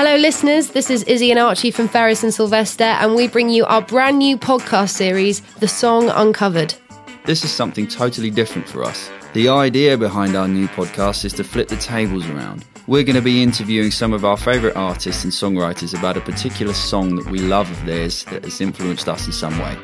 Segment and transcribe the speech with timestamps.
[0.00, 0.70] Hello, listeners.
[0.70, 4.20] This is Izzy and Archie from Ferris and Sylvester, and we bring you our brand
[4.20, 6.72] new podcast series, The Song Uncovered.
[7.24, 9.10] This is something totally different for us.
[9.32, 12.64] The idea behind our new podcast is to flip the tables around.
[12.86, 16.74] We're going to be interviewing some of our favourite artists and songwriters about a particular
[16.74, 19.76] song that we love of theirs that has influenced us in some way.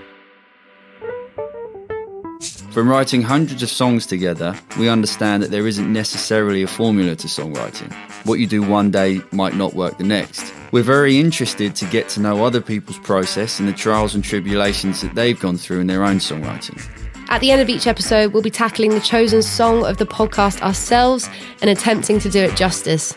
[2.70, 7.26] From writing hundreds of songs together, we understand that there isn't necessarily a formula to
[7.26, 7.92] songwriting.
[8.24, 10.52] What you do one day might not work the next.
[10.72, 15.02] We're very interested to get to know other people's process and the trials and tribulations
[15.02, 16.80] that they've gone through in their own songwriting.
[17.28, 20.62] At the end of each episode, we'll be tackling the chosen song of the podcast
[20.62, 21.28] ourselves
[21.60, 23.14] and attempting to do it justice.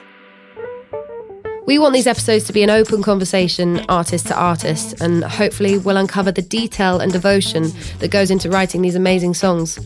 [1.65, 5.97] We want these episodes to be an open conversation, artist to artist, and hopefully we'll
[5.97, 9.79] uncover the detail and devotion that goes into writing these amazing songs.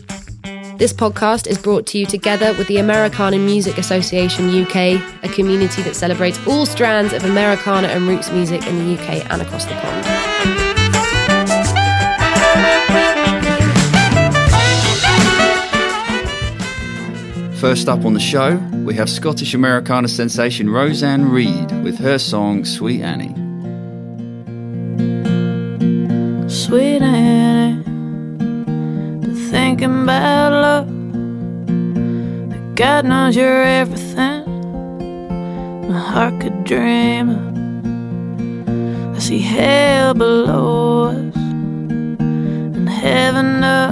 [0.76, 5.82] This podcast is brought to you together with the Americana Music Association UK, a community
[5.82, 9.74] that celebrates all strands of Americana and roots music in the UK and across the
[9.74, 10.06] pond.
[17.58, 22.64] First up on the show, we have Scottish Americana sensation Roseanne Reid with her song
[22.64, 23.34] Sweet Annie.
[26.48, 27.41] Sweet Annie,
[29.82, 30.86] thinking about love.
[32.76, 34.44] God knows you're everything
[35.88, 39.16] my heart could dream of.
[39.16, 43.91] I see hell below us and heaven above.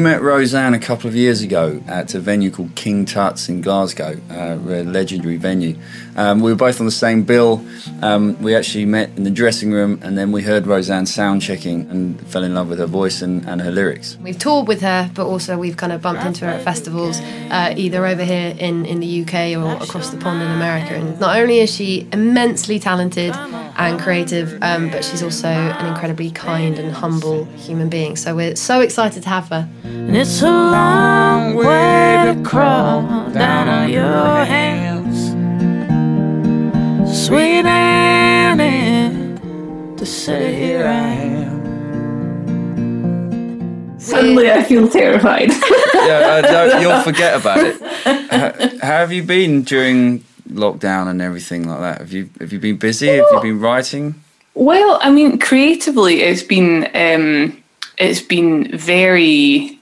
[0.00, 4.18] Met Roseanne a couple of years ago at a venue called King Tut's in Glasgow,
[4.30, 5.76] uh, a legendary venue.
[6.16, 7.64] Um, we were both on the same bill.
[8.02, 11.88] Um, we actually met in the dressing room, and then we heard Roseanne sound checking
[11.90, 14.16] and fell in love with her voice and, and her lyrics.
[14.22, 17.74] We've toured with her, but also we've kind of bumped into her at festivals, uh,
[17.76, 20.94] either over here in, in the UK or across the pond in America.
[20.94, 23.34] And not only is she immensely talented
[23.88, 28.14] and creative, um, but she's also an incredibly kind and humble human being.
[28.16, 29.68] So we're so excited to have her.
[29.84, 35.30] And it's a long way to crawl down on your hands.
[37.26, 39.38] Sweet Annie,
[39.96, 41.60] to say here I am.
[43.98, 45.50] Suddenly I feel terrified.
[45.94, 47.80] yeah, uh, you'll forget about it.
[48.30, 48.52] How,
[48.86, 51.98] how have you been during lockdown and everything like that?
[51.98, 53.08] Have you have you been busy?
[53.08, 54.22] Have you been writing?
[54.54, 57.62] well, I mean, creatively, it's been um,
[57.98, 59.78] it's been very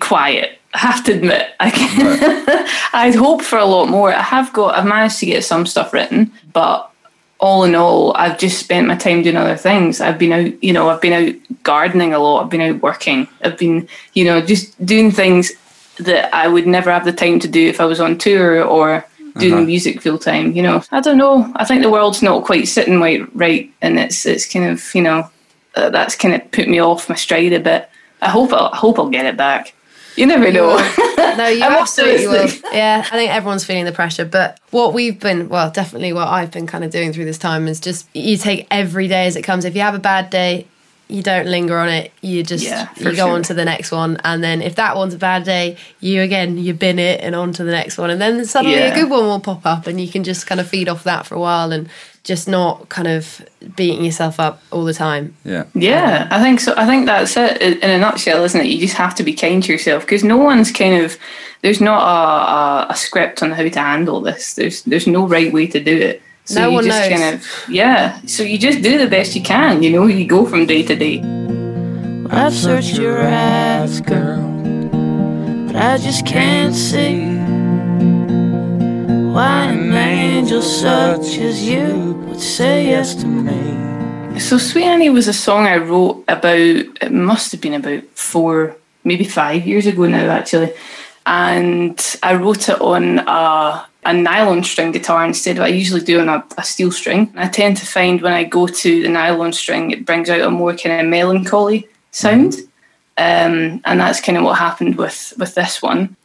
[0.00, 0.58] quiet.
[0.74, 4.12] I have to admit, I can, I'd hoped for a lot more.
[4.12, 6.90] I have got, I've managed to get some stuff written, but
[7.38, 10.00] all in all, I've just spent my time doing other things.
[10.00, 12.44] I've been out, you know, I've been out gardening a lot.
[12.44, 13.28] I've been out working.
[13.42, 15.52] I've been, you know, just doing things
[15.98, 19.04] that I would never have the time to do if I was on tour or
[19.38, 19.62] doing Uh-huh.
[19.64, 20.52] music full time.
[20.52, 21.50] You know, I don't know.
[21.56, 25.02] I think the world's not quite sitting right, right, and it's it's kind of you
[25.02, 25.28] know
[25.74, 27.88] uh, that's kind of put me off my stride a bit.
[28.20, 29.74] I hope I'll, I hope I'll get it back.
[30.16, 30.76] You never know.
[31.38, 32.48] No, you absolutely will.
[32.72, 34.26] Yeah, I think everyone's feeling the pressure.
[34.26, 37.66] But what we've been, well, definitely what I've been kind of doing through this time
[37.68, 39.64] is just you take every day as it comes.
[39.64, 40.66] If you have a bad day,
[41.12, 42.12] you don't linger on it.
[42.22, 43.28] You just Yeah, you go sure.
[43.30, 46.58] on to the next one, and then if that one's a bad day, you again
[46.58, 48.92] you bin it and on to the next one, and then suddenly Yeah.
[48.92, 51.26] a good one will pop up, and you can just kind of feed off that
[51.26, 51.88] for a while and
[52.24, 53.42] just not kind of
[53.74, 55.34] beating yourself up all the time.
[55.44, 55.64] Yeah.
[55.74, 56.72] Yeah, I think so.
[56.76, 58.68] I think that's it in a nutshell, isn't it?
[58.68, 61.16] You just have to be kind to yourself because no one's kind of
[61.62, 64.54] there's not a, a, a script on how to handle this.
[64.54, 66.22] There's there's no right way to do it.
[66.44, 67.20] So No you one just knows.
[67.20, 68.20] kind of yeah.
[68.26, 69.82] So you just do the best you can.
[69.82, 71.20] You know, you go from day to day.
[72.30, 74.42] I've searched your eyes, girl,
[75.66, 77.26] but I just can't see
[79.32, 84.40] why an angel such as you would say yes to me.
[84.40, 86.56] So Sweet Annie was a song I wrote about.
[86.56, 90.72] It must have been about four, maybe five years ago now, actually.
[91.26, 96.20] And I wrote it on a, a nylon string guitar instead of I usually do
[96.20, 97.32] on a, a steel string.
[97.36, 100.50] I tend to find when I go to the nylon string, it brings out a
[100.50, 102.54] more kind of melancholy sound,
[103.16, 106.16] um, and that's kind of what happened with with this one.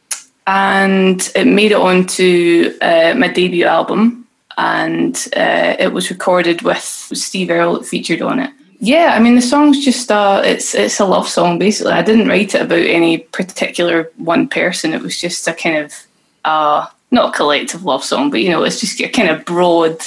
[0.46, 4.26] And it made it onto uh, my debut album,
[4.56, 8.50] and uh, it was recorded with Steve Earle featured on it.
[8.80, 11.92] Yeah, I mean the song's just uh, it's it's a love song basically.
[11.92, 14.94] I didn't write it about any particular one person.
[14.94, 16.06] It was just a kind of
[16.44, 20.04] uh, not a collective love song, but you know it's just a kind of broad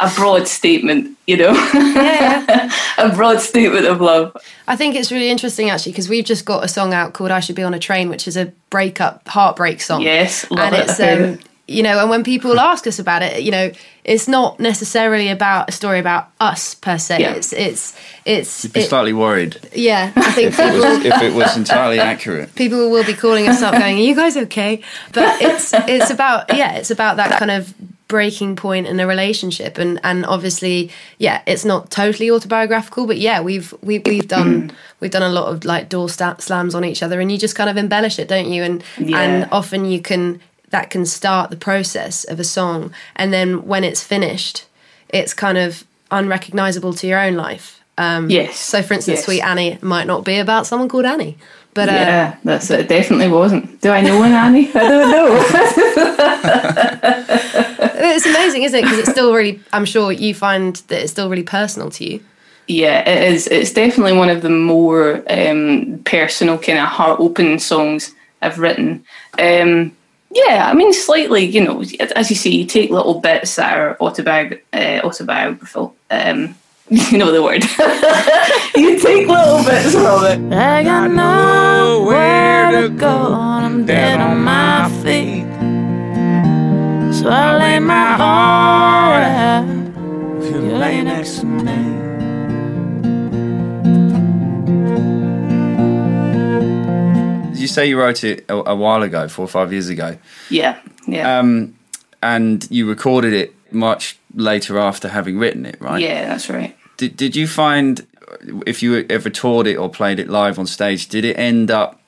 [0.00, 4.36] a broad statement, you know, Yeah, a broad statement of love.
[4.68, 7.40] I think it's really interesting actually because we've just got a song out called "I
[7.40, 10.02] Should Be on a Train," which is a breakup heartbreak song.
[10.02, 11.40] Yes, love and it, it's um.
[11.68, 12.58] You know, and when people hmm.
[12.58, 13.70] ask us about it, you know,
[14.02, 17.20] it's not necessarily about a story about us per se.
[17.20, 17.34] Yeah.
[17.34, 17.94] It's it's
[18.24, 20.12] it's You'd be it- slightly worried yeah.
[20.16, 22.54] I think if it was, if it was entirely accurate.
[22.54, 24.82] people will be calling us up going, "Are you guys okay?"
[25.12, 27.74] But it's it's about yeah, it's about that kind of
[28.08, 33.42] breaking point in a relationship, and and obviously yeah, it's not totally autobiographical, but yeah,
[33.42, 34.76] we've we've we've done hmm.
[35.00, 37.68] we've done a lot of like door slams on each other, and you just kind
[37.68, 38.62] of embellish it, don't you?
[38.62, 39.20] And Yeah.
[39.20, 43.84] and often you can that can start the process of a song, and then when
[43.84, 44.66] it's finished,
[45.08, 47.80] it's kind of unrecognizable to your own life.
[47.96, 48.56] Um, Yes.
[48.58, 49.24] So, for instance, Yes.
[49.24, 51.36] Sweet Annie might not be about someone called Annie,
[51.74, 52.88] but uh, Yeah, that's it.
[52.88, 53.80] Definitely wasn't.
[53.80, 54.68] Do I know an Annie?
[54.74, 55.44] I don't know.
[58.00, 58.82] It's amazing, isn't it?
[58.82, 59.60] Because it's still really.
[59.72, 62.20] I'm sure you find that it's still really personal to you.
[62.66, 63.46] yeah, it is.
[63.48, 69.04] It's definitely one of the more um, personal, kind of heart opening songs I've written.
[69.38, 69.92] Um,
[70.30, 71.82] yeah, I mean, slightly, you know,
[72.14, 75.96] as you say, you take little bits that are autobiog- uh, autobiographical.
[76.10, 76.54] Um,
[76.90, 77.62] you know the word.
[78.74, 80.54] you take little bits from it.
[80.54, 85.44] I got nowhere to go, and I'm dead on my feet.
[87.14, 90.42] So I lay my heart out.
[90.42, 91.97] If you lay next to me.
[97.68, 100.16] You say you wrote it a, a while ago, four or five years ago,
[100.50, 101.38] Yeah, yeah.
[101.38, 101.76] um,
[102.22, 106.02] and you recorded it much later after having written it, right?
[106.02, 106.76] yeah, that's right.
[106.96, 108.04] Did, did you find
[108.66, 112.00] if you ever toured it or played it live on stage, did it end up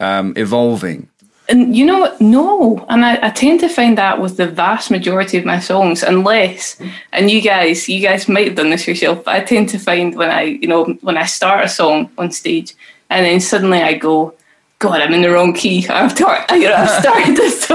[0.00, 1.08] um, evolving?
[1.48, 2.20] And you know what?
[2.20, 2.86] No.
[2.88, 6.80] And I, I tend to find that with the vast majority of my songs, unless,
[7.12, 10.16] and you guys, you guys might have done this yourself, but I tend to find
[10.16, 12.74] when I, you know, when I start a song on stage
[13.10, 14.32] and then suddenly I go,
[14.80, 15.86] God, I'm in the wrong key.
[15.88, 17.66] I've, tar- you know, I've started this.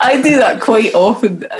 [0.00, 1.44] I do that quite often.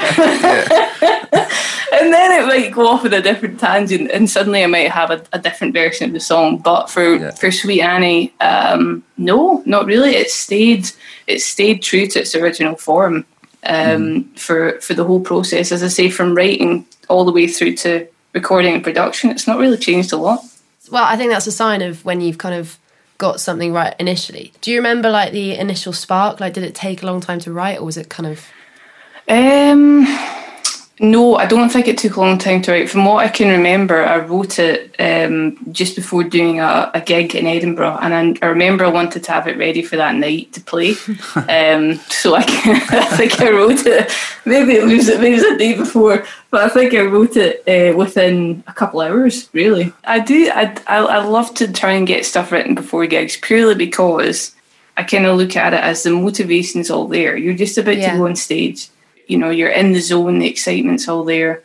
[1.92, 5.10] and then it might go off in a different tangent, and suddenly I might have
[5.10, 6.58] a, a different version of the song.
[6.58, 7.30] But for Yeah.
[7.32, 10.14] for Sweet Annie, um, no, not really.
[10.16, 10.90] It stayed
[11.26, 13.24] it stayed true to its original form
[13.64, 15.72] um, for for the whole process.
[15.72, 19.58] As I say, from writing all the way through to recording and production, it's not
[19.58, 20.40] really changed a lot.
[20.90, 22.78] Well, I think that's a sign of when you've kind of
[23.22, 24.52] got something right initially.
[24.62, 26.40] Do you remember like the initial spark?
[26.40, 28.44] Like, did it take a long time to write, or was it kind of?
[29.28, 30.04] Um,
[31.00, 32.90] no, I don't think it took a long time to write.
[32.90, 37.34] From what I can remember, I wrote it um, just before doing a, a gig
[37.34, 40.52] in Edinburgh, and I, I remember I wanted to have it ready for that night
[40.52, 40.90] to play.
[41.48, 44.12] um, so I, can, I think I wrote it.
[44.44, 47.66] Maybe it was maybe it was a day before, but I think I wrote it
[47.66, 49.48] uh, within a couple hours.
[49.52, 50.50] Really, I do.
[50.54, 54.54] I, I I love to try and get stuff written before gigs, purely because
[54.96, 57.36] I kind of look at it as the motivation's all there.
[57.36, 58.12] You're just about Yeah.
[58.12, 58.88] to go on stage
[59.26, 61.62] you know you're in the zone the excitement's all there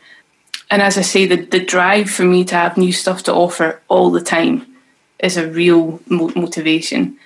[0.72, 3.82] and as i say the, the drive for me to have new stuff to offer
[3.88, 4.66] all the time
[5.20, 7.18] is a real mo- motivation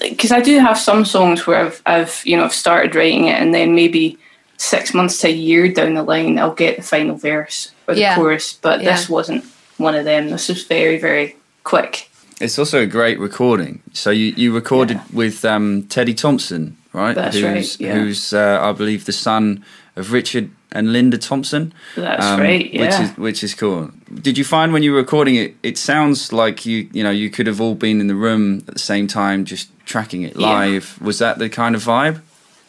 [0.00, 3.40] because I do have some songs where I've, I've you know I've started writing it
[3.40, 4.16] and then maybe
[4.56, 8.00] six months to a year down the line I'll get the final verse or the
[8.00, 8.14] Yeah.
[8.16, 8.92] chorus but Yeah.
[8.96, 9.44] this wasn't
[9.76, 12.08] one of them this was very very quick
[12.40, 13.82] It's also a great recording.
[13.92, 15.04] So you, you recorded Yeah.
[15.12, 17.14] with um, Teddy Thompson, right?
[17.14, 17.94] That's who's, right, yeah.
[17.94, 19.64] Who's uh, I believe the son
[19.96, 21.72] of Richard and Linda Thompson.
[21.94, 23.02] That's um, right, Which yeah.
[23.02, 23.90] is which is cool.
[24.12, 27.30] Did you find when you were recording it, it sounds like you you know you
[27.30, 30.48] could have all been in the room at the same time, just tracking it Yeah.
[30.48, 31.00] live.
[31.00, 32.20] Was that the kind of vibe?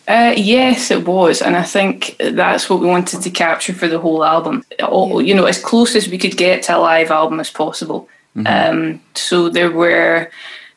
[0.07, 3.99] Uh, yes, it was, and I think that's what we wanted to capture for the
[3.99, 4.63] whole album.
[4.81, 8.07] All, You know, as close as we could get to a live album as possible.
[8.45, 10.29] Um, so there were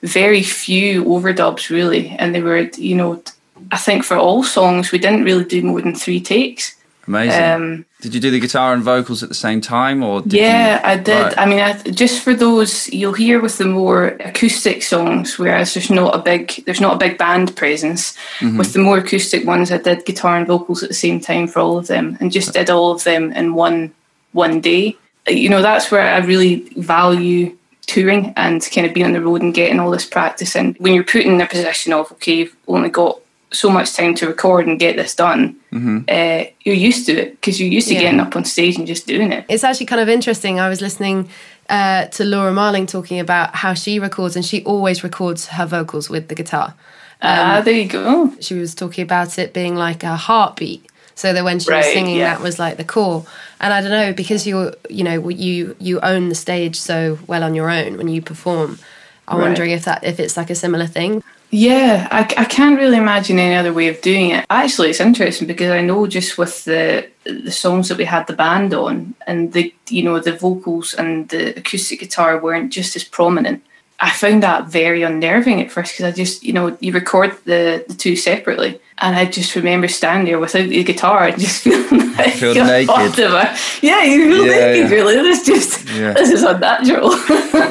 [0.02, 3.22] very few overdubs, really, and they were, you know,
[3.70, 6.76] I think for all songs we didn't really do more than three takes.
[7.06, 7.42] Amazing.
[7.42, 10.78] Um, did you do the guitar and vocals at the same time, or did yeah,
[10.78, 11.22] you, I did.
[11.22, 11.38] Right.
[11.38, 15.90] I mean, I, just for those, you'll hear with the more acoustic songs, whereas there's
[15.90, 18.16] not a big there's not a big band presence.
[18.38, 18.58] Mm-hmm.
[18.58, 21.58] With the more acoustic ones, I did guitar and vocals at the same time for
[21.58, 23.92] all of them, and just did all of them in one
[24.32, 24.96] one day.
[25.26, 29.42] You know, that's where I really value touring and kind of being on the road
[29.42, 32.56] and getting all this practice And When you're put in a position of okay, you've
[32.68, 33.18] only got
[33.52, 35.56] so much time to record and get this done,
[36.08, 38.00] uh, you're used to it because you're used to Yeah.
[38.02, 39.44] getting up on stage and just doing it.
[39.48, 40.60] It's actually kind of interesting.
[40.60, 41.28] I was listening
[41.68, 46.08] uh, to Laura Marling talking about how she records, and she always records her vocals
[46.10, 46.74] with the guitar.
[47.22, 48.32] Ah, there you go.
[48.40, 50.86] She was talking about it being like a heartbeat.
[51.14, 52.32] so that when she was singing yeah.
[52.34, 53.26] that was like the core
[53.60, 57.42] and i don't know because you're you know you you own the stage so well
[57.44, 58.78] on your own when you perform
[59.28, 59.44] i'm Right.
[59.48, 63.38] wondering if that if it's like a similar thing Yeah, I, I can't really imagine
[63.40, 64.44] any other way of doing it.
[64.50, 68.34] Actually, it's interesting because I know just with the the songs that we had the
[68.34, 73.02] band on, and the you know the vocals and the acoustic guitar weren't just as
[73.02, 73.64] prominent.
[73.98, 77.84] I found that very unnerving at first because I just you know you record the
[77.88, 82.12] the two separately, and I just remember standing there without the guitar and just feeling
[82.16, 83.18] like Feel naked.
[83.82, 84.90] Yeah, you feel Yeah, naked.
[84.90, 84.96] yeah.
[84.96, 86.12] Really, this just Yeah.
[86.12, 87.10] this is unnatural.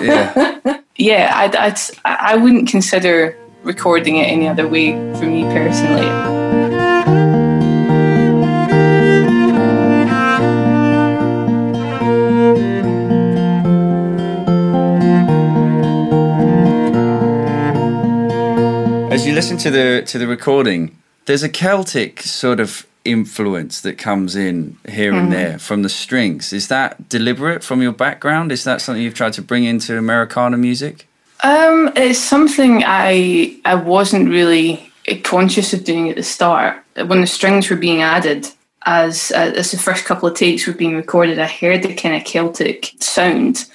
[0.04, 0.80] Yeah.
[0.98, 6.08] yeah, I'd, I'd, I wouldn't consider recording it any other way for me personally.
[19.12, 23.98] As you listen to the to the recording, there's a Celtic sort of influence that
[23.98, 25.32] comes in here and mm-hmm.
[25.32, 26.54] there from the strings.
[26.54, 28.52] Is that deliberate from your background?
[28.52, 31.09] Is that something you've tried to bring into Americana music?
[31.42, 34.92] Um, it's something I I wasn't really
[35.24, 36.84] conscious of doing at the start.
[36.96, 38.48] When the strings were being added,
[38.86, 42.16] as uh, as the first couple of takes were being recorded, I heard the kind
[42.16, 43.66] of Celtic sound.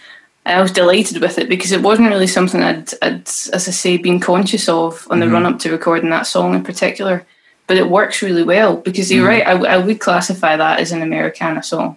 [0.47, 3.97] I was delighted with it because it wasn't really something I'd, I'd as I say,
[3.97, 7.25] been conscious of on the run up to recording that song in particular.
[7.67, 9.47] But it works really well because you're right.
[9.47, 11.97] I, I would classify that as an Americana song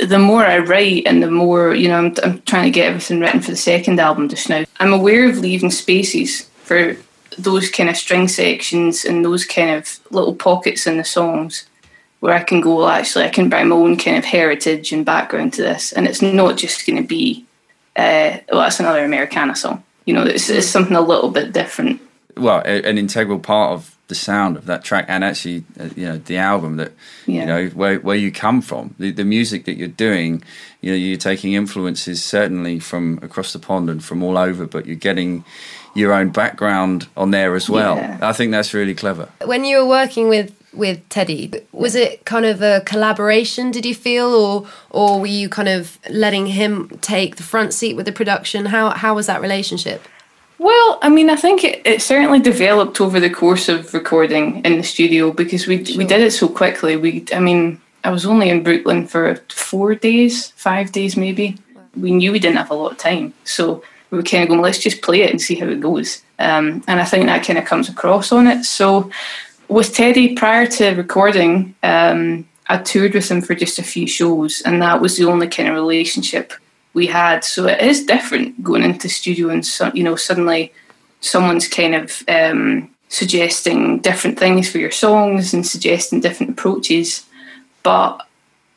[0.00, 3.20] the more I write and the more, you know, I'm, I'm trying to get everything
[3.20, 6.96] written for the second album just now, I'm aware of leaving spaces for
[7.38, 11.66] those kind of string sections and those kind of little pockets in the songs
[12.18, 15.06] where I can go, well, actually, I can bring my own kind of heritage and
[15.06, 15.92] background to this.
[15.92, 17.44] And it's not just going to be,
[17.94, 19.84] uh, well, that's another Americana song.
[20.04, 22.02] You know, it's, it's something a little bit different.
[22.36, 26.18] Well, an integral part of the sound of that track, and actually, uh, you know,
[26.30, 26.92] the album that
[27.26, 27.40] Yeah.
[27.40, 30.42] you know where where you come from, the the music that you're doing.
[30.82, 34.84] You know, you're taking influences certainly from across the pond and from all over, but
[34.86, 35.44] you're getting
[35.94, 37.96] your own background on there as well.
[37.96, 38.18] Yeah.
[38.30, 39.26] I think that's really clever.
[39.44, 43.70] when you were working with with Teddy, was it kind of a collaboration?
[43.70, 47.94] Did you feel, or or were you kind of letting him take the front seat
[47.96, 48.66] with the production?
[48.66, 50.00] How how was that relationship?
[50.62, 54.76] Well, I mean, I think it, it certainly developed over the course of recording in
[54.76, 56.96] the studio because we we did it so quickly.
[56.96, 61.56] We, I mean, I was only in Brooklyn for four days, five days maybe.
[61.96, 64.60] We knew we didn't have a lot of time, so we were kind of going,
[64.60, 66.22] let's just play it and see how it goes.
[66.38, 68.62] Um, and I think that kind of comes across on it.
[68.62, 69.10] So
[69.66, 74.62] with Teddy, prior to recording, um, I toured with him for just a few shows,
[74.62, 76.52] and that was the only kind of relationship
[76.94, 77.44] we had.
[77.44, 80.72] So it is different going into studio and so, you know suddenly
[81.20, 87.24] someone's kind of um, suggesting different things for your songs and suggesting different approaches,
[87.82, 88.26] but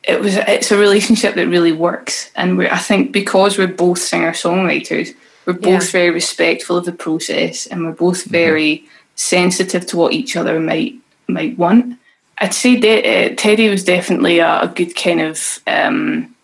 [0.04, 3.98] it was it's a relationship that really works, and we're, I think because we're both
[3.98, 5.90] singer songwriters, we're both Yeah.
[5.98, 8.84] very respectful of the process, and we're both very
[9.16, 10.94] sensitive to what each other might
[11.28, 11.98] might want.
[12.38, 16.34] I'd say de- uh, Teddy was definitely a, a good kind of um,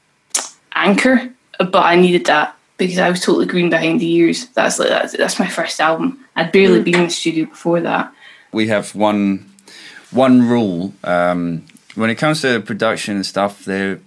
[0.74, 1.28] anchor,
[1.70, 4.46] but I needed that because I was totally green behind the ears.
[4.48, 6.18] That's like that's, that's my first album.
[6.34, 8.12] I'd barely been in the studio before that.
[8.52, 9.50] we have one
[10.10, 11.64] one rule um,
[11.94, 13.64] when it comes to production and stuff.
[13.64, 14.00] There,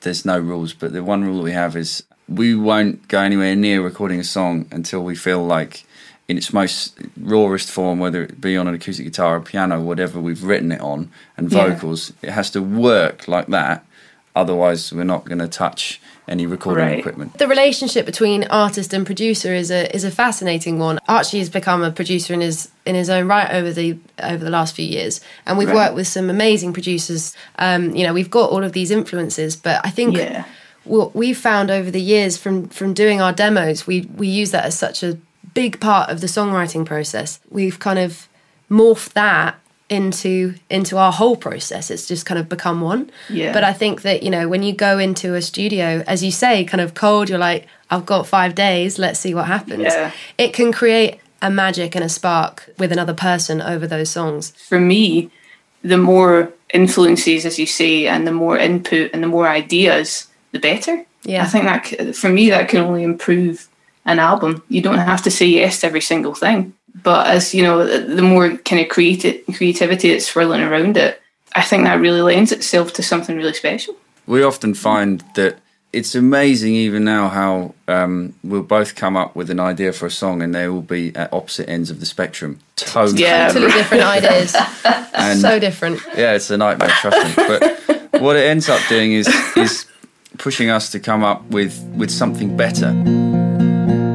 [0.00, 3.54] there's no rules, but the one rule that we have is we won't go anywhere
[3.54, 5.84] near recording a song until we feel like,
[6.26, 10.18] in its most rawest form, whether it be on an acoustic guitar or piano, whatever
[10.20, 11.74] we've written it on, and Yeah.
[11.74, 13.84] vocals, it has to work like that.
[14.36, 16.98] Otherwise, we're not going to touch any recording Right.
[16.98, 17.38] equipment.
[17.38, 20.98] The relationship between artist and producer is a is a fascinating one.
[21.06, 24.50] Archie has become a producer in his in his own right over the over the
[24.50, 25.76] last few years, and we've Right.
[25.76, 27.34] worked with some amazing producers.
[27.58, 30.44] Um, you know, we've got all of these influences, but I think Yeah.
[30.84, 34.64] what we've found over the years from from doing our demos, we we use that
[34.64, 35.18] as such a
[35.52, 37.38] big part of the songwriting process.
[37.50, 38.26] We've kind of
[38.68, 39.54] morphed that
[39.94, 41.90] into into our whole process.
[41.90, 43.10] It's just kind of become one.
[43.30, 43.52] Yeah.
[43.52, 46.64] But I think that you know when you go into a studio, as you say,
[46.64, 48.98] kind of cold, you're like, I've got five days.
[48.98, 49.82] Let's see what happens.
[49.82, 50.12] Yeah.
[50.36, 54.50] It can create a magic and a spark with another person over those songs.
[54.50, 55.30] For me,
[55.82, 60.58] the more influences, as you say, and the more input and the more ideas, the
[60.58, 61.04] better.
[61.22, 61.42] Yeah.
[61.42, 63.68] I think that for me that can only improve
[64.04, 64.62] an album.
[64.68, 67.98] You don't have to say yes to every single thing, but as you know, the
[68.14, 71.20] the more kind of creati- creativity that's swirling around it,
[71.54, 73.94] I think that really lends itself to something really special.
[74.26, 75.58] we often find that
[75.92, 80.10] it's amazing even now how um, we'll both come up with an idea for a
[80.10, 82.58] song and they will be at opposite ends of the spectrum.
[82.74, 83.22] Totally.
[83.22, 83.46] Yeah.
[83.48, 84.56] Totally different ideas.
[85.14, 86.00] And- so different.
[86.16, 87.44] Yeah, it's a nightmare, trust me.
[87.46, 89.86] But what it ends up doing is is
[90.38, 92.90] pushing us to come up with with something better.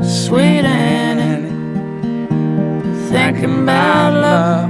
[0.04, 1.09] Sweet Annie,
[3.10, 4.70] thinking about love.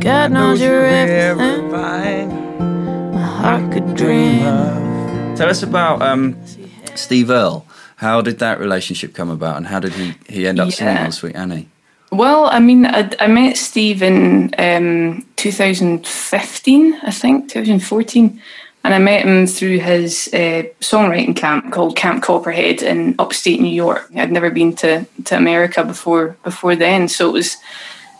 [0.00, 2.32] God knows you're everything
[3.12, 5.36] my heart could dream of.
[5.36, 6.36] Tell us about um,
[6.94, 7.66] Steve Earle.
[7.96, 11.12] How did that relationship come about, and how did he he end up singing on
[11.12, 11.68] Sweet Annie?
[12.10, 18.40] Well, I mean, I, I met Steve in um, 2015, I think, 2014.
[18.84, 23.72] And I met him through his uh, songwriting camp called Camp Copperhead in upstate New
[23.72, 24.10] York.
[24.16, 27.56] I'd never been to, to America before before then, so it was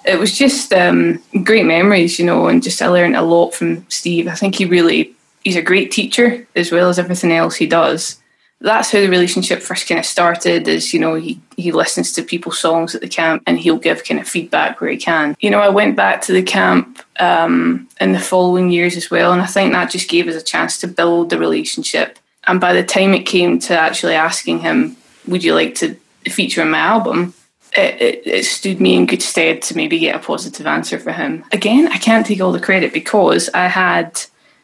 [0.04, 3.84] it was just um, great memories, you know, and just I learned a lot from
[3.88, 4.28] Steve.
[4.28, 8.21] I think he really he's a great teacher as well as everything else he does
[8.62, 12.22] that's how the relationship first kind of started is you know he, he listens to
[12.22, 15.36] people's songs at the camp and he'll give kind of feedback where he can.
[15.40, 19.32] You know i went back to the camp um, in the following years as well
[19.32, 22.18] and i think that just gave us a chance to build the relationship.
[22.46, 25.94] And by the time it came to actually asking him would you like to
[26.28, 27.34] feature in my album?
[27.74, 31.12] it, it, it stood me in good stead to maybe get a positive answer for
[31.12, 31.44] him.
[31.52, 34.22] Again i can't take all the credit because i had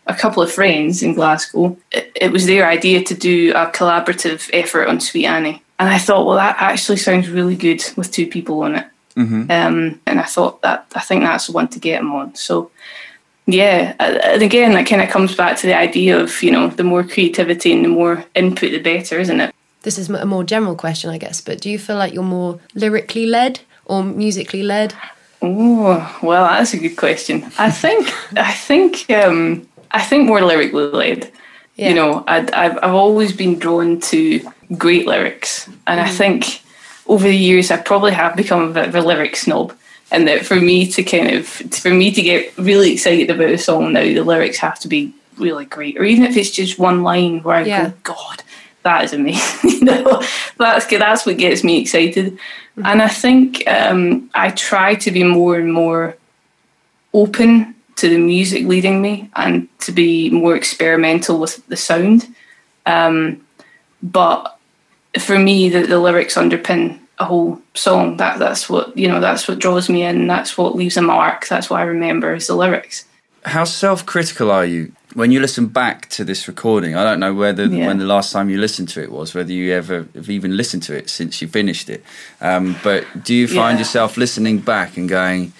[0.09, 4.51] a couple of friends in Glasgow, it, it was their idea to do a collaborative
[4.53, 5.63] effort on Sweet Annie.
[5.79, 8.87] And I thought, well, that actually sounds really good with two people on it.
[9.19, 12.37] Um, and I thought that I think that's the one to get him on.
[12.37, 12.71] So,
[13.47, 16.85] yeah, and again, that kind of comes back to the idea of you know the
[16.85, 19.53] more creativity and the more input, the better, isn't it?
[19.83, 22.61] This is a more general question, I guess, but do you feel like you're more
[22.75, 24.95] lyrically led or musically led?
[25.43, 27.45] Oh, well, that's a good question.
[27.59, 31.31] I think I think um, I think more lyrically led.
[31.77, 31.91] Yeah.
[31.91, 34.41] You know, I'd, I've I've always been drawn to
[34.77, 36.63] great lyrics, and I think
[37.07, 39.75] over the years I probably have become a bit of a lyric snob.
[40.11, 43.59] And that for me to kind of for me to get really excited about a
[43.59, 47.03] song now, the lyrics have to be really great, or even if it's just one
[47.03, 47.89] line where I Yeah.
[47.91, 48.43] go, God,
[48.85, 49.71] that is amazing.
[49.71, 50.23] you know,
[50.59, 51.01] that's good.
[51.03, 52.39] That's what gets me excited.
[52.85, 56.17] And I think um, I try to be more and more
[57.13, 62.27] open to the music leading me and to be more experimental with the sound.
[62.87, 63.45] Um,
[64.03, 64.57] but
[65.19, 68.17] for me, the, the lyrics underpin a whole song.
[68.19, 69.21] That that's what you know.
[69.21, 70.27] That's what draws me in.
[70.29, 71.49] That's what leaves a mark.
[71.49, 73.05] That's what I remember is the lyrics.
[73.45, 76.95] How self-critical are you when you listen back to this recording?
[76.95, 77.87] I don't know whether Yeah.
[77.87, 80.83] when the last time you listened to it was, whether you ever have even listened
[80.85, 82.05] to it since you finished it.
[82.41, 83.79] Um, but do you find Yeah.
[83.81, 85.53] yourself listening back and going,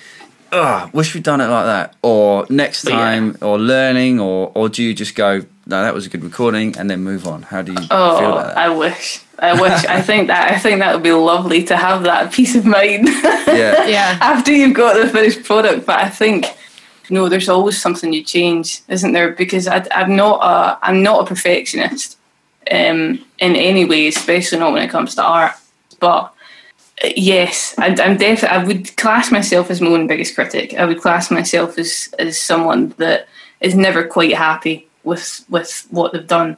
[0.53, 2.97] "Oh, wish we'd done it like that," or next Yeah.
[2.97, 6.75] time, or learning, or or do you just go, "No, that was a good recording,"
[6.79, 7.43] and then move on?
[7.43, 8.59] How do you feel Oh, about that?
[8.59, 9.21] I wish.
[9.39, 9.85] I wish.
[9.87, 10.51] I think that.
[10.53, 13.09] I think that would be lovely to have that peace of mind.
[13.09, 14.19] yeah, Yeah.
[14.21, 15.87] after you've got the finished product.
[15.87, 16.47] But I think
[17.11, 19.31] no, there's always something you change, isn't there?
[19.33, 22.17] Because I, I'm not a I'm not a perfectionist
[22.71, 25.53] um, in any way, especially not when it comes to art.
[26.01, 26.33] But
[27.05, 30.75] yes, I, I'm definitely I would class myself as my own biggest critic.
[30.75, 33.29] I would class myself as as someone that
[33.61, 36.57] is never quite happy with with what they've done.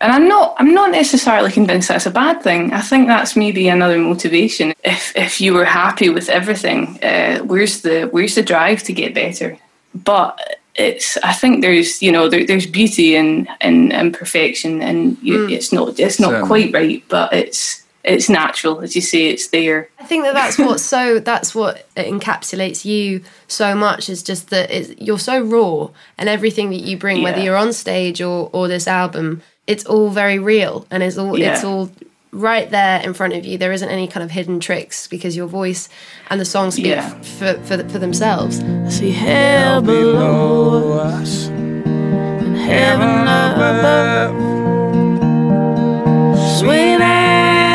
[0.00, 2.72] And I'm not I'm not necessarily convinced that's a bad thing.
[2.72, 4.74] I think that's maybe another motivation.
[4.84, 9.14] If if you were happy with everything, uh, where's the where's the drive to get
[9.14, 9.58] better?
[9.94, 15.48] But it's I think there's you know there, there's beauty in in imperfection, and you,
[15.48, 16.48] it's not it's not Certainly.
[16.48, 19.26] quite right, but it's it's natural as you say.
[19.28, 19.88] It's there.
[20.00, 24.50] I think that that's what so that's what it encapsulates you so much is just
[24.50, 25.88] that it's, you're so raw
[26.18, 30.10] and everything that you bring, whether you're on stage or or this album, it's all
[30.10, 31.90] very real and it's all it's all
[32.32, 33.58] right there in front of you.
[33.58, 35.88] There isn't any kind of hidden tricks because your voice
[36.30, 37.08] and the songs speak Yeah.
[37.20, 38.60] for, for for themselves.
[38.60, 44.51] I see hell below us and heaven above.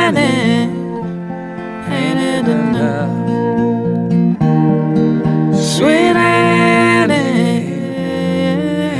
[0.07, 0.71] Annie,
[1.93, 3.11] ain't it enough?
[5.59, 7.13] Sweet Annie,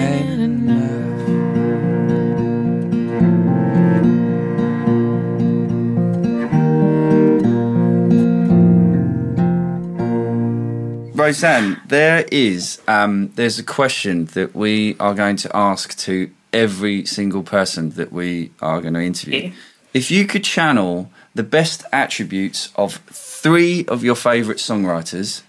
[0.03, 0.77] ain't enough?
[11.15, 17.05] Roseanne, there is um, there's a question that we are going to ask to every
[17.05, 19.37] single person that we are going to interview.
[19.37, 19.53] Okay.
[19.97, 25.41] If you could channel the best attributes of three of your favourite songwriters,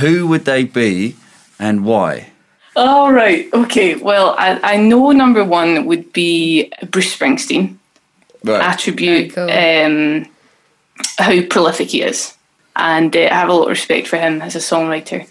[0.00, 1.16] who would they be
[1.58, 2.28] and why?
[2.76, 3.48] All right.
[3.54, 3.94] Okay.
[3.94, 7.78] Well, I, I know number one would be Bruce Springsteen.
[8.44, 8.62] Right.
[8.62, 10.26] Attribute Very um,
[11.16, 12.36] how prolific he is,
[12.76, 15.26] and uh, I have a lot of respect for him as a songwriter.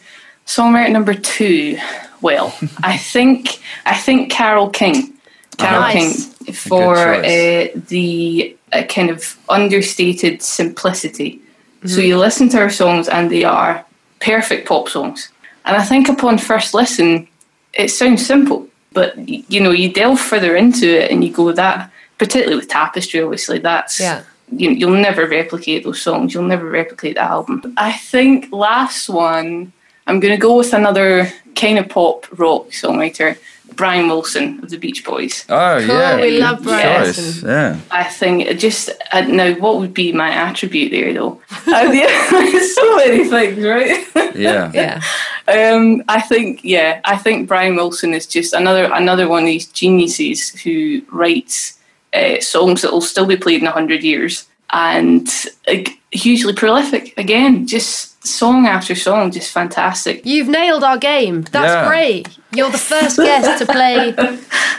[0.48, 1.78] Songwriter number two.
[2.22, 5.14] Well, I think I think Carole King.
[5.58, 6.34] Carole Nice.
[6.38, 11.42] King for uh, the uh, kind of understated simplicity.
[11.80, 11.88] Mm-hmm.
[11.90, 13.86] So you listen to her songs and they are
[14.20, 15.30] perfect pop songs.
[15.66, 17.28] And I think upon first listen,
[17.74, 21.92] it sounds simple, but you know, you delve further into it and you go that,
[22.18, 24.24] particularly with Tapestry, obviously, that's Yeah.
[24.52, 26.34] you, you'll never replicate those songs.
[26.34, 27.74] You'll never replicate the album.
[27.78, 29.74] I think last one,
[30.08, 33.38] I'm going to go with another kind of pop rock songwriter,
[33.78, 35.46] Brian Wilson of the Beach Boys.
[35.48, 37.18] Oh Cool, yeah, we love Brian choice.
[37.18, 37.50] Wilson.
[37.50, 37.80] Yeah.
[37.92, 41.40] I think it just uh, now what would be my attribute there though?
[41.68, 42.30] Uh, yeah,
[42.74, 44.36] so many things, right?
[44.36, 44.72] Yeah.
[44.74, 45.02] Yeah.
[45.50, 49.68] Um, I think yeah, I think Brian Wilson is just another another one of these
[49.68, 51.80] geniuses who writes
[52.14, 55.26] uh, songs that will still be played in a hundred years and
[55.70, 57.18] uh, hugely prolific.
[57.18, 60.26] Again, just song after song, just fantastic.
[60.26, 61.42] You've nailed our game.
[61.44, 61.88] That's Yeah.
[61.88, 62.30] great.
[62.52, 64.16] You're the first guest to play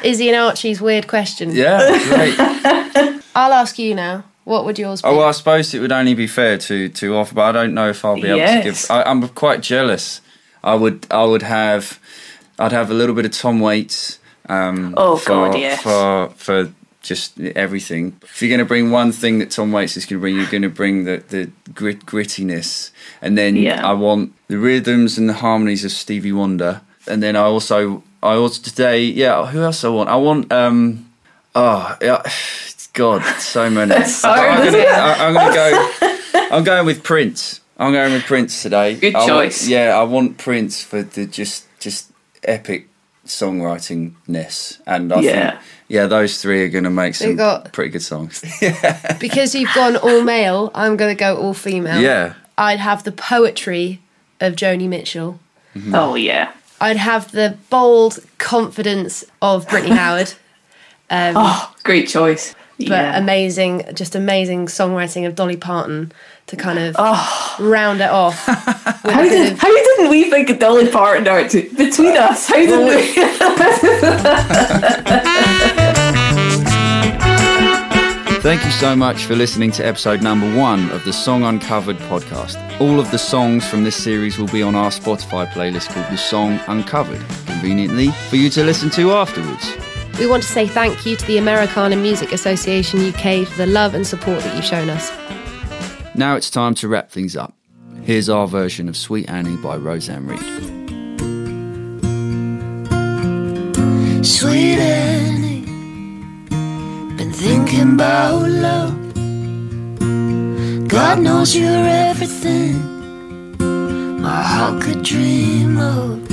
[0.02, 1.50] Izzy and Archie's weird question.
[1.52, 2.34] Yeah, great.
[3.34, 4.24] I'll ask you now.
[4.44, 5.08] What would yours be?
[5.08, 7.74] Oh well, I suppose it would only be fair to to offer, but I don't
[7.74, 8.87] know if I'll be able to give.
[8.90, 10.20] I, I'm quite jealous.
[10.64, 11.98] I would I would have
[12.58, 14.18] I'd have a little bit of Tom Waits.
[14.48, 15.82] Um, Oh, for, God, yes.
[15.82, 16.72] For for
[17.08, 18.12] just everything.
[18.22, 20.50] If you're going to bring one thing that Tom Waits is going to bring, you're
[20.50, 22.90] going to bring the the grit grittiness,
[23.22, 23.80] and then Yeah.
[23.90, 28.34] I want the rhythms and the harmonies of Stevie Wonder, and then I also I
[28.34, 31.06] also today yeah who else I want I want um
[31.54, 32.22] oh yeah.
[32.94, 33.94] God, so many.
[34.24, 34.78] I'm gonna.
[35.24, 36.16] I'm gonna go.
[36.50, 37.60] I'm going with Prince.
[37.76, 38.94] I'm going with Prince today.
[38.96, 39.68] Good I want- choice.
[39.68, 42.10] yeah, I want Prince for the just just
[42.42, 42.88] epic
[43.28, 45.50] songwriting ness, and I Yeah.
[45.50, 48.42] think yeah, those three are gonna make some got- pretty good songs.
[49.20, 52.00] because you've gone all male, I'm going to go all female.
[52.00, 54.00] yeah, I'd have the poetry
[54.40, 55.38] of Joni Mitchell.
[55.92, 56.52] Oh yeah.
[56.80, 60.32] I'd have the bold confidence of Brittany Howard.
[61.10, 62.54] Um, Oh, great choice.
[62.78, 63.18] But yeah.
[63.18, 66.12] amazing, just amazing songwriting of Dolly Parton
[66.46, 67.56] to kind of Oh.
[67.60, 68.36] round it off.
[68.46, 71.68] How did of- how didn't we think of Dolly Parton Archie?
[71.70, 73.18] Between us, how did we?
[78.40, 82.56] Thank you so much for listening to episode number one of the Song Uncovered podcast.
[82.80, 86.16] All of the songs from this series will be on our Spotify playlist called The
[86.16, 89.70] Song Uncovered, conveniently for you to listen to afterwards.
[90.18, 93.94] We want to say thank you to the Americana Music Association UK for the love
[93.94, 95.12] and support that you've shown us.
[96.16, 97.54] Now it's time to wrap things up.
[98.02, 100.40] Here's our version of Sweet Annie by Roseanne Reid.
[104.26, 105.64] Sweet Annie,
[107.16, 108.98] been thinking about love.
[110.88, 112.98] God knows you're everything
[114.20, 116.26] my heart could dream of.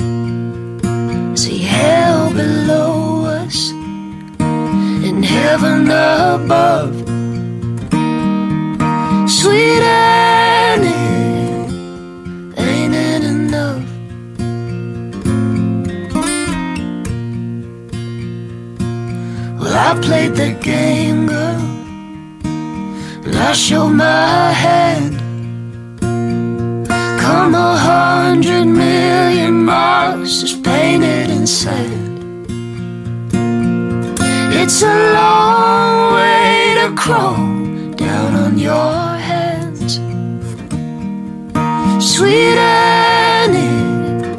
[1.38, 2.15] See hell
[5.26, 6.94] heaven above.
[9.28, 10.88] Sweet Annie,
[12.56, 13.82] ain't it enough?
[19.60, 21.60] Well, I played the game, girl,
[23.26, 25.14] and I showed my hand.
[27.20, 32.05] Come a hundred million miles just painted in sand.
[34.68, 40.00] It's a long way to crawl down on your hands.
[42.04, 44.34] Sweet Annie,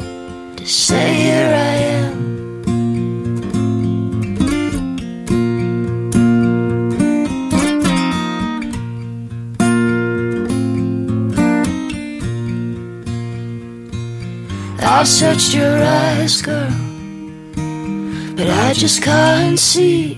[0.56, 2.18] to say here I am.
[14.82, 16.70] I've searched your eyes, girl,
[18.36, 20.17] but I just can't see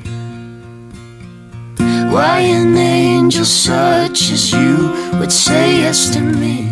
[2.10, 6.68] why an angel such as you would say yes to me.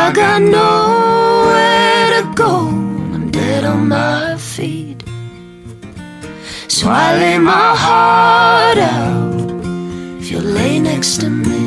[0.00, 2.68] I got nowhere to go,
[3.14, 5.02] I'm dead on my feet.
[6.68, 9.50] So I lay my heart out
[10.20, 11.57] if you lay next to me.